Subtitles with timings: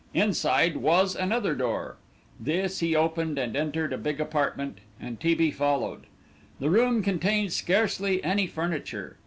[0.15, 1.97] Inside was another door.
[2.39, 5.35] This he opened, and entered a big apartment and T.
[5.35, 5.51] B.
[5.51, 6.07] followed.
[6.59, 9.17] The room contained scarcely any furniture.